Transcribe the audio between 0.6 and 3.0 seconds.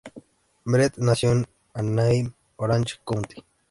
Brett nació en Anaheim, Orange